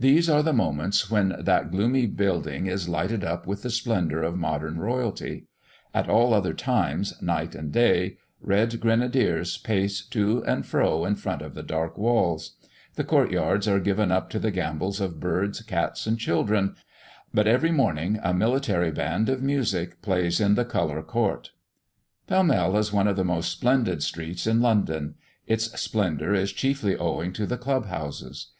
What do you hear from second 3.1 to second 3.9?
up with the